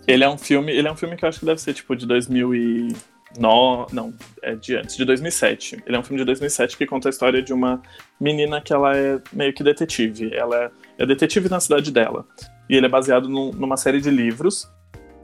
[0.07, 1.96] Ele é um filme, ele é um filme que eu acho que deve ser tipo
[1.96, 5.83] de 2009, não, é de antes, de 2007.
[5.85, 7.83] Ele é um filme de 2007 que conta a história de uma
[8.20, 10.33] menina que ela é meio que detetive.
[10.35, 10.70] Ela é,
[11.03, 12.25] é detetive na cidade dela.
[12.68, 14.70] E ele é baseado num- numa série de livros.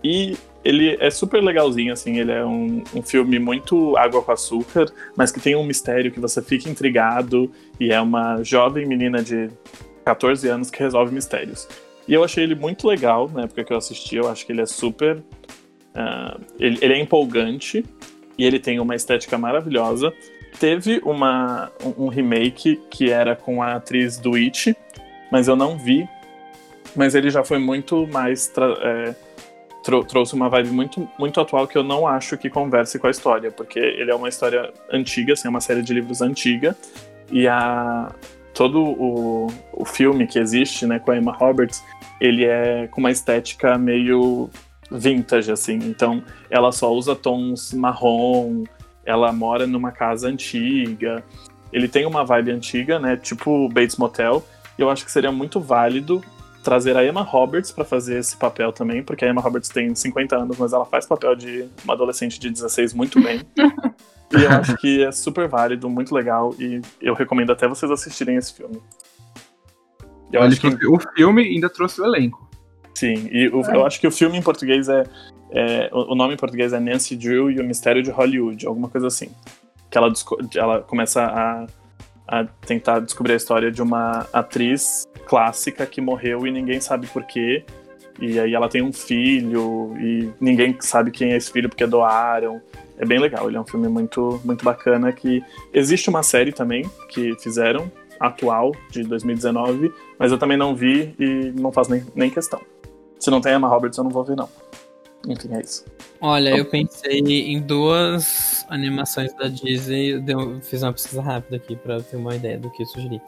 [0.05, 2.19] E ele é super legalzinho, assim.
[2.19, 6.19] Ele é um, um filme muito água com açúcar, mas que tem um mistério que
[6.19, 7.53] você fica intrigado.
[7.79, 9.49] E é uma jovem menina de
[10.05, 11.69] 14 anos que resolve mistérios.
[12.07, 14.17] E eu achei ele muito legal na época que eu assisti.
[14.17, 15.23] Eu acho que ele é super.
[15.95, 17.85] ah, ele, ele é empolgante.
[18.37, 20.13] e ele tem uma estética maravilhosa.
[20.59, 24.77] Teve uma, um remake que era com a atriz do It,
[25.31, 26.09] mas eu não vi.
[26.95, 28.53] Mas ele já foi muito mais.
[28.83, 29.15] É,
[29.83, 33.11] trou trouxe uma vibe muito, muito atual que eu não acho que converse com a
[33.11, 36.77] história, porque ele é uma história antiga, assim, é uma série de livros antiga,
[37.31, 38.13] e a,
[38.55, 41.83] todo o, o filme que existe, né, com a Emma Roberts,
[42.21, 44.51] ele é com uma estética meio
[44.91, 45.75] vintage, assim.
[45.75, 48.65] Então, ela só usa tons marrom,
[49.05, 51.25] ela mora numa casa antiga.
[51.73, 54.45] Ele tem uma vibe antiga, né, tipo Bates Motel.
[54.79, 56.23] Eu acho que seria muito válido
[56.63, 60.37] trazer a Emma Roberts para fazer esse papel também, porque a Emma Roberts tem 50
[60.37, 63.41] anos, mas ela faz papel de uma adolescente de 16 muito bem.
[64.33, 68.37] e eu acho que é super válido, muito legal, e eu recomendo até vocês assistirem
[68.37, 68.81] esse filme.
[70.33, 72.49] Eu Olha acho que o filme ainda trouxe o elenco.
[72.95, 73.77] Sim, e o, é.
[73.77, 75.05] eu acho que o filme em português é,
[75.51, 79.09] é, O nome em português é Nancy Drew e o Mistério de Hollywood, alguma coisa
[79.09, 79.31] assim.
[79.91, 80.11] Que ela,
[80.55, 81.67] ela começa a,
[82.27, 87.25] a tentar descobrir a história de uma atriz clássica que morreu e ninguém sabe por
[87.25, 87.65] quê.
[88.21, 92.61] E aí ela tem um filho e ninguém sabe quem é esse filho porque doaram.
[92.99, 95.43] É bem legal, ele é um filme muito, muito bacana que
[95.73, 97.91] existe uma série também que fizeram
[98.21, 102.61] atual de 2019, mas eu também não vi e não faz nem, nem questão.
[103.19, 104.51] Se não tem Emma Roberts, eu não vou ver, não.
[105.29, 105.85] Enfim, é isso.
[106.21, 110.23] Olha, então, eu pensei em duas animações da Disney.
[110.27, 113.21] Eu fiz uma pesquisa rápida aqui pra ter uma ideia do que eu sugeri.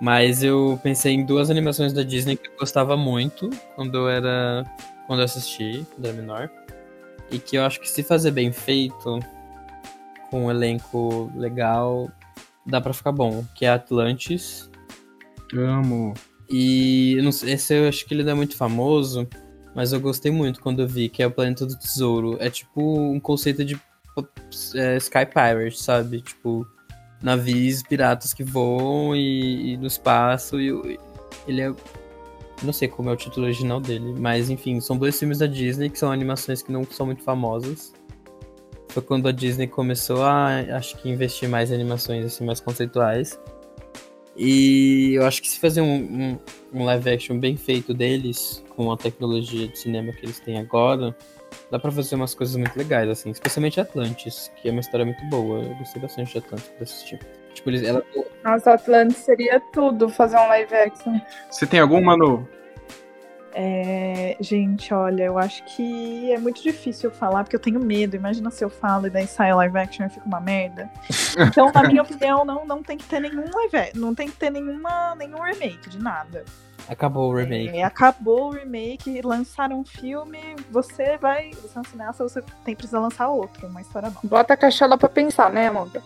[0.00, 4.64] Mas eu pensei em duas animações da Disney que eu gostava muito quando eu era.
[5.06, 6.50] quando eu assisti, quando eu era menor.
[7.30, 9.20] E que eu acho que se fazer bem feito,
[10.30, 12.10] com um elenco legal,
[12.64, 14.70] dá pra ficar bom, que é Atlantis.
[15.54, 16.14] Amo.
[16.50, 19.28] E não sei, esse eu acho que ele não é muito famoso,
[19.74, 22.36] mas eu gostei muito quando eu vi, que é o Planeta do Tesouro.
[22.40, 23.80] É tipo um conceito de
[24.74, 26.20] é, Sky Pirate, sabe?
[26.20, 26.66] Tipo,
[27.22, 30.60] navios piratas que voam e, e no espaço.
[30.60, 30.98] E,
[31.46, 31.74] ele é.
[32.62, 35.88] Não sei como é o título original dele, mas enfim, são dois filmes da Disney
[35.88, 37.92] que são animações que não são muito famosas
[38.88, 43.38] foi quando a Disney começou a, acho que, investir mais em animações assim, mais conceituais.
[44.38, 46.38] E eu acho que se fazer um, um,
[46.72, 51.14] um, live action bem feito deles, com a tecnologia de cinema que eles têm agora,
[51.72, 55.24] dá pra fazer umas coisas muito legais, assim, especialmente Atlantis, que é uma história muito
[55.26, 55.60] boa.
[55.64, 57.18] Eu gostei bastante de Atlantis pra assistir.
[57.52, 58.00] Tipo, eles, ela...
[58.44, 61.20] Nossa, Atlantis seria tudo fazer um live action.
[61.50, 62.48] Você tem alguma, Manu?
[63.60, 68.14] É, gente, olha, eu acho que é muito difícil falar, porque eu tenho medo.
[68.14, 70.88] Imagina se eu falo e daí sai live action e fica uma merda.
[71.36, 74.50] Então, na minha opinião, não, não tem que ter nenhum live não tem que ter
[74.50, 76.44] nenhuma, nenhum remake de nada.
[76.88, 77.76] Acabou o remake.
[77.76, 80.38] É, acabou o remake, lançaram um filme,
[80.70, 81.50] você vai.
[81.54, 84.20] Você é um cineasta, você tem precisa lançar outro, uma história nova.
[84.22, 86.00] Bota a caixola pra pensar, né, Amanda?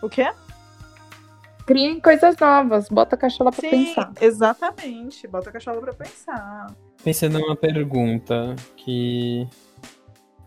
[0.00, 0.32] O quê?
[1.66, 4.12] Criem coisas novas, bota a cachola pra Sim, pensar.
[4.20, 6.66] Exatamente, bota a cachola pra pensar.
[7.02, 9.46] Pensando numa pergunta que.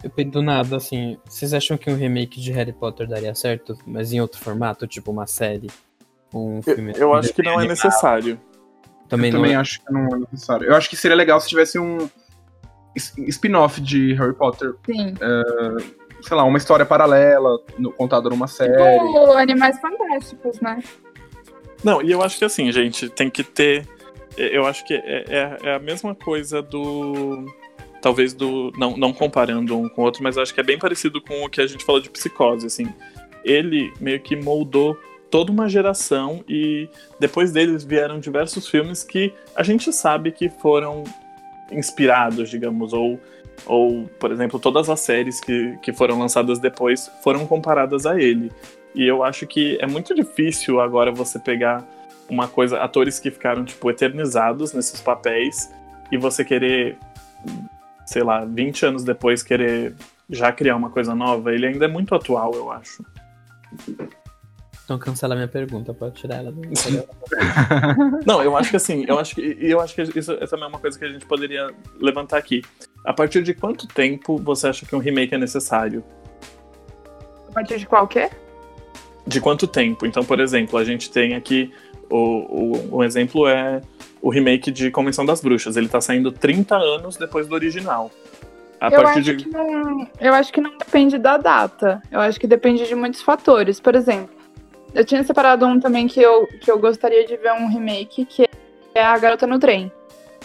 [0.03, 4.13] Eu do nada, assim, vocês acham que um remake de Harry Potter daria certo, mas
[4.13, 5.71] em outro formato, tipo uma série?
[6.31, 8.39] Um filme eu, eu acho que não é necessário.
[9.09, 9.55] Também, eu também é...
[9.55, 10.67] acho que não é necessário.
[10.67, 12.07] Eu acho que seria legal se tivesse um
[12.95, 14.75] spin-off de Harry Potter.
[14.85, 15.13] Sim.
[15.13, 18.73] Uh, sei lá, uma história paralela, no, contada numa série.
[18.73, 20.79] Tipo Animais Fantásticos, né?
[21.83, 23.87] Não, e eu acho que assim, gente, tem que ter.
[24.35, 27.45] Eu acho que é, é, é a mesma coisa do.
[28.01, 28.71] Talvez do.
[28.77, 31.49] Não, não comparando um com o outro, mas acho que é bem parecido com o
[31.49, 32.87] que a gente falou de psicose, assim.
[33.43, 34.97] Ele meio que moldou
[35.29, 41.03] toda uma geração e depois deles vieram diversos filmes que a gente sabe que foram
[41.71, 43.19] inspirados, digamos, ou,
[43.65, 48.51] ou por exemplo, todas as séries que, que foram lançadas depois foram comparadas a ele.
[48.97, 51.87] E eu acho que é muito difícil agora você pegar
[52.27, 55.71] uma coisa, atores que ficaram, tipo, eternizados nesses papéis
[56.11, 56.97] e você querer,
[58.07, 59.93] sei lá, 20 anos depois querer
[60.27, 61.53] já criar uma coisa nova.
[61.53, 63.05] Ele ainda é muito atual, eu acho.
[64.83, 66.61] Então cancela minha pergunta, pode tirar ela do.
[68.25, 70.79] Não, eu acho que assim, eu acho que eu acho que isso essa é uma
[70.79, 71.69] coisa que a gente poderia
[72.01, 72.63] levantar aqui.
[73.05, 76.03] A partir de quanto tempo você acha que um remake é necessário?
[77.49, 78.31] A partir de qual quê?
[79.27, 80.05] De quanto tempo.
[80.05, 81.71] Então, por exemplo, a gente tem aqui
[82.09, 83.81] o, o, o exemplo é
[84.21, 85.75] o remake de Convenção das Bruxas.
[85.75, 88.09] Ele tá saindo 30 anos depois do original.
[88.79, 89.35] A eu, acho de...
[89.35, 92.01] que não, eu acho que não depende da data.
[92.11, 93.79] Eu acho que depende de muitos fatores.
[93.79, 94.29] Por exemplo,
[94.93, 98.47] eu tinha separado um também que eu, que eu gostaria de ver um remake, que
[98.93, 99.91] é A Garota no Trem.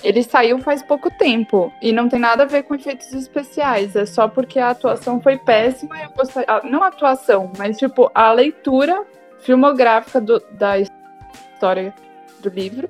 [0.03, 3.95] Ele saiu faz pouco tempo e não tem nada a ver com efeitos especiais.
[3.95, 5.97] É só porque a atuação foi péssima.
[6.01, 9.05] Eu gostei, ah, não a atuação, mas tipo a leitura
[9.41, 11.95] filmográfica do, da história
[12.41, 12.89] do livro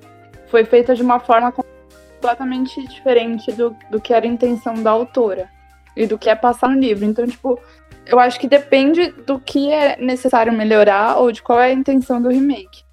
[0.49, 5.49] foi feita de uma forma completamente diferente do, do que era a intenção da autora
[5.97, 7.05] e do que é passar no livro.
[7.05, 7.59] Então, tipo,
[8.07, 12.21] eu acho que depende do que é necessário melhorar ou de qual é a intenção
[12.21, 12.85] do remake.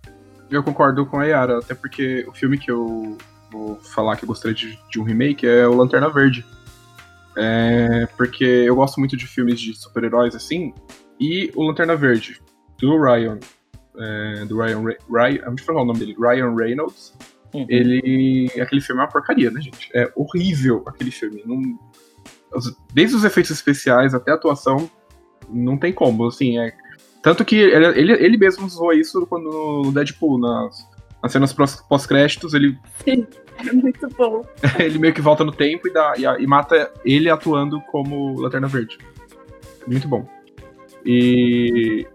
[0.50, 3.18] Eu concordo com a Yara, até porque o filme que eu
[3.52, 6.46] vou falar que eu gostaria de, de um remake é o Lanterna Verde.
[7.38, 10.74] É, porque eu gosto muito de filmes de super-heróis assim,
[11.20, 12.42] e o Lanterna Verde,
[12.78, 13.40] do Ryan,
[13.98, 16.16] é, do Ryan, Ryan, onde foi o nome dele?
[16.20, 17.14] Ryan Reynolds.
[17.54, 17.66] Uhum.
[17.68, 19.90] Ele, aquele filme é uma porcaria, né, gente?
[19.94, 21.42] É horrível aquele filme.
[21.46, 21.80] Não,
[22.94, 24.90] desde os efeitos especiais até a atuação,
[25.50, 26.74] não tem como, assim, é
[27.22, 30.88] tanto que ele, ele, ele mesmo usou isso quando no Deadpool, nas,
[31.22, 32.78] nas cenas pós-créditos, ele.
[33.04, 33.28] Sim,
[33.58, 34.46] é muito bom.
[34.80, 38.68] ele meio que volta no tempo e, dá, e, e, mata ele atuando como Lanterna
[38.68, 38.98] Verde.
[39.88, 40.28] Muito bom.
[41.06, 42.08] E.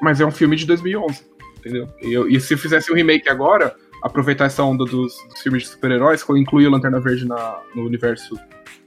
[0.00, 1.24] Mas é um filme de 2011,
[1.58, 1.88] entendeu?
[2.00, 5.68] E, e se eu fizesse um remake agora, aproveitar essa onda dos, dos filmes de
[5.70, 8.38] super-heróis, incluir o Lanterna Verde na, no universo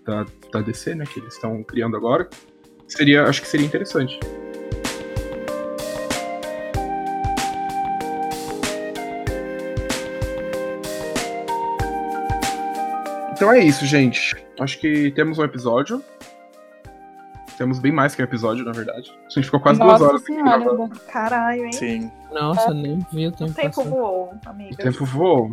[0.05, 1.05] da, da DC, né?
[1.05, 2.29] Que eles estão criando agora,
[2.87, 4.19] seria, acho que seria interessante.
[13.47, 14.35] Então é isso, gente.
[14.59, 16.03] Acho que temos um episódio.
[17.57, 19.09] Temos bem mais que um episódio, na verdade.
[19.25, 20.99] A gente ficou quase Nossa duas horas senhora, gravando.
[21.07, 21.71] Caralho, hein?
[21.71, 22.11] Sim.
[22.29, 23.89] Nossa, nem vi o tempo, O tempo passando.
[23.89, 24.83] voou, O amiga.
[24.83, 25.51] tempo voou.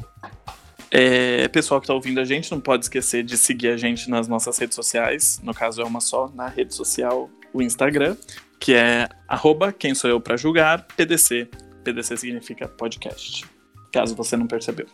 [0.90, 4.26] É, pessoal que tá ouvindo a gente, não pode esquecer de seguir a gente nas
[4.26, 5.40] nossas redes sociais.
[5.40, 8.16] No caso, é uma só, na rede social, o Instagram,
[8.58, 11.48] que é arroba quem sou eu pra julgar, PDC.
[11.84, 13.44] PDC significa podcast.
[13.92, 14.86] Caso você não percebeu.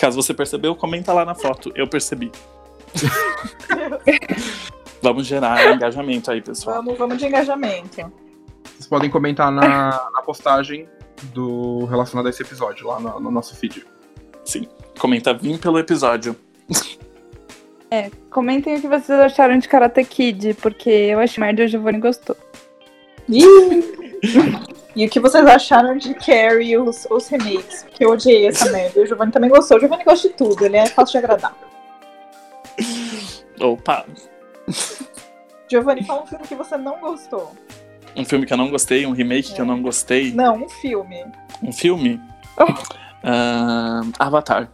[0.00, 1.70] Caso você percebeu, comenta lá na foto.
[1.74, 2.32] Eu percebi.
[5.02, 6.76] Vamos gerar engajamento aí, pessoal.
[6.76, 8.12] Vamos, vamos de engajamento.
[8.64, 10.86] Vocês podem comentar na, na postagem
[11.34, 13.86] do relacionado a esse episódio, lá no, no nosso feed.
[14.44, 14.68] Sim.
[14.98, 16.36] Comenta vim pelo episódio.
[18.30, 21.98] Comentem o que vocês acharam de Karate Kid, porque eu achei merda e o Giovanni
[21.98, 22.36] gostou.
[25.00, 27.84] E o que vocês acharam de Carrie os, os remakes?
[27.84, 29.00] Porque eu odiei essa merda.
[29.00, 29.78] O Giovanni também gostou.
[29.78, 31.56] O Giovanni gosta de tudo, ele é fácil de agradar.
[33.58, 34.04] Opa!
[35.70, 37.50] Giovanni, fala um filme que você não gostou.
[38.14, 40.34] Um filme que eu não gostei, um remake que eu não gostei.
[40.34, 41.24] Não, um filme.
[41.62, 42.20] Um filme?
[43.24, 44.70] Ah, Avatar.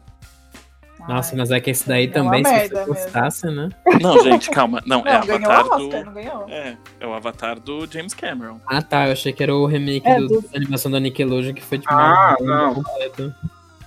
[1.09, 3.69] Nossa, mas é que esse daí É também, se você gostasse, né?
[4.01, 4.83] Não, gente, calma.
[4.87, 6.07] Não, Não, é ganhou Avatar o Oscar, do.
[6.07, 6.49] não ganhou?
[6.49, 8.61] É, é o Avatar do James Cameron.
[8.67, 9.07] Ah, tá.
[9.07, 11.79] Eu achei que era o remake É, do, do- da animação da Nickelodeon, que foi
[11.79, 11.93] tipo.
[11.93, 12.75] Ah, não.
[12.75, 13.35] completo.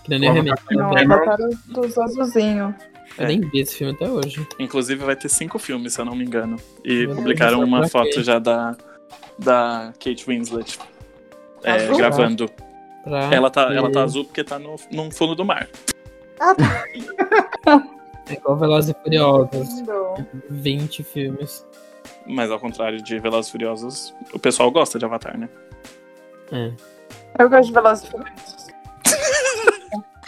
[0.04, 0.52] Que nem o O remake.
[0.70, 1.20] Avatar Não, Cameron.
[1.20, 2.74] botaram dos azulzinhos.
[3.18, 4.48] Eu nem vi esse filme até hoje.
[4.60, 6.56] Inclusive vai ter cinco filmes, se eu não me engano.
[6.86, 8.24] E Meu publicaram Deus, uma foto quê?
[8.24, 8.78] já da,
[9.38, 10.80] da Kate Winslet
[11.64, 12.50] é, gravando.
[13.04, 15.68] Pra Ela tá, ela tá azul porque tá no, no fundo do mar.
[16.40, 16.56] Ah,
[17.64, 17.84] tá
[18.30, 19.80] É igual Velozes e Furiosos.
[19.80, 20.28] lindo.
[20.50, 21.66] 20 filmes.
[22.26, 25.50] Mas ao contrário de Velozes e Furiosos, o pessoal gosta de Avatar, né?
[26.52, 26.72] É.
[27.40, 28.68] Eu gosto de Velozes e Furiosos.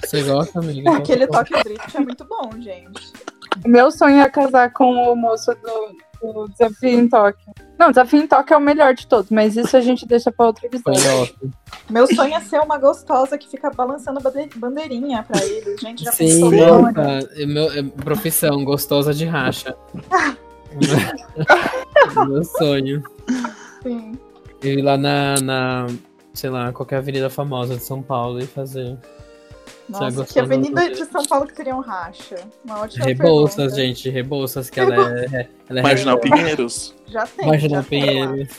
[0.04, 0.89] Você gosta, amigo?
[0.91, 3.13] Aquele toque drift é muito bom, gente.
[3.65, 5.95] Meu sonho é casar com o moço do,
[6.34, 7.54] do Desafio em Tóquio.
[7.82, 10.46] Não, Desafio em Tóquio é o melhor de todos, mas isso a gente deixa pra
[10.46, 11.34] outro Foi episódio.
[11.89, 15.82] Meu sonho é ser uma gostosa que fica balançando bande- bandeirinha pra eles.
[15.82, 16.52] Gente, já Sim, pensou?
[16.52, 17.28] nossa.
[17.41, 19.76] É meu, é profissão, gostosa de racha.
[22.28, 23.02] meu sonho.
[23.82, 24.12] Sim.
[24.62, 25.88] Ir lá na, na,
[26.36, 28.96] sei lá, qualquer avenida famosa de São Paulo e fazer.
[29.89, 32.36] Nossa, que gostosa avenida de São Paulo que teria um racha?
[32.63, 33.76] Uma ótima Rebouças, pergunta.
[33.76, 35.48] gente, Rebouças, que ela é.
[35.70, 36.96] Ela é Marginal Pinheiros.
[37.08, 37.48] Já tem.
[37.48, 38.32] Marginal já tem lá.
[38.32, 38.58] Pinheiros.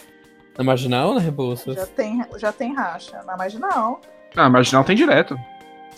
[0.58, 1.74] Na Marginal ou na Rebouças?
[1.74, 3.22] Já tem, já tem racha.
[3.26, 4.00] Na marginal.
[4.36, 5.38] Ah, Marginal tem direto.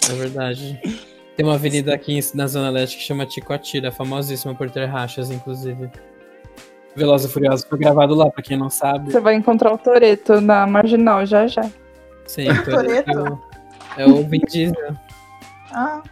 [0.09, 0.81] É verdade.
[1.37, 5.91] Tem uma avenida aqui na Zona Leste que chama Ticoatira, famosíssima por ter rachas, inclusive.
[6.95, 9.11] Velozes e Furiosos foi gravado lá, pra quem não sabe.
[9.11, 11.69] Você vai encontrar o Toreto na Marginal já já.
[12.25, 13.11] Sim, Toretto?
[13.13, 13.43] Toretto
[13.97, 14.95] é o Vin Diesel.
[15.75, 16.03] Ah,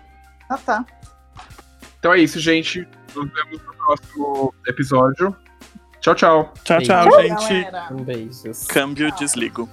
[0.49, 0.85] ah tá.
[1.99, 2.87] Então é isso, gente.
[3.15, 5.37] Nos vemos no próximo episódio.
[6.01, 6.55] Tchau, tchau.
[6.65, 7.39] Tchau, tchau, Beijo.
[7.39, 7.65] gente.
[7.65, 7.95] Galera.
[7.95, 8.67] Um beijos.
[8.67, 9.69] Câmbio, desligo.